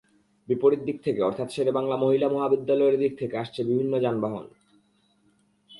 বিপরীত 0.47 0.81
দিক 0.85 0.97
অর্থাৎ 1.21 1.47
শেরেবাংলা 1.51 1.95
মহিলা 1.97 2.27
মহাবিদ্যালয়ের 2.29 2.95
দিক 2.99 3.13
থেকে 3.19 3.35
আসছে 3.37 3.61
বিভিন্ন 3.63 3.93
যানবাহন। 3.99 4.45